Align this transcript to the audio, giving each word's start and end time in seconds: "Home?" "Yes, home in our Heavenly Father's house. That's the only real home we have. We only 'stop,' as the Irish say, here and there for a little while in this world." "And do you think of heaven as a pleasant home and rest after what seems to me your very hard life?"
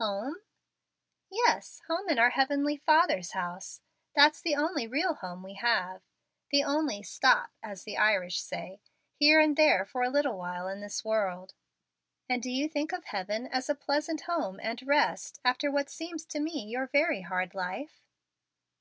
"Home?" 0.00 0.34
"Yes, 1.30 1.80
home 1.86 2.08
in 2.08 2.18
our 2.18 2.30
Heavenly 2.30 2.76
Father's 2.76 3.34
house. 3.34 3.82
That's 4.14 4.40
the 4.40 4.56
only 4.56 4.88
real 4.88 5.14
home 5.14 5.44
we 5.44 5.54
have. 5.54 6.02
We 6.52 6.60
only 6.64 7.04
'stop,' 7.04 7.52
as 7.62 7.84
the 7.84 7.96
Irish 7.96 8.40
say, 8.40 8.80
here 9.14 9.38
and 9.38 9.56
there 9.56 9.84
for 9.84 10.02
a 10.02 10.10
little 10.10 10.36
while 10.36 10.66
in 10.66 10.80
this 10.80 11.04
world." 11.04 11.54
"And 12.28 12.42
do 12.42 12.50
you 12.50 12.68
think 12.68 12.90
of 12.92 13.04
heaven 13.04 13.46
as 13.46 13.70
a 13.70 13.76
pleasant 13.76 14.22
home 14.22 14.58
and 14.60 14.82
rest 14.84 15.38
after 15.44 15.70
what 15.70 15.88
seems 15.88 16.24
to 16.30 16.40
me 16.40 16.64
your 16.64 16.88
very 16.88 17.20
hard 17.20 17.54
life?" 17.54 18.02